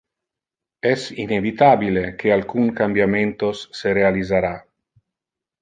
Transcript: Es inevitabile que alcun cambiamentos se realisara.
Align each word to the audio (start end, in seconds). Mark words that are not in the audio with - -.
Es 0.91 1.03
inevitabile 1.23 2.03
que 2.23 2.33
alcun 2.37 2.73
cambiamentos 2.81 3.63
se 3.83 3.93
realisara. 3.99 4.57